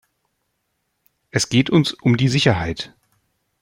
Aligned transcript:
Es 1.29 1.47
geht 1.49 1.69
uns 1.69 1.93
um 1.93 2.17
die 2.17 2.27
Sicherheit. 2.27 2.95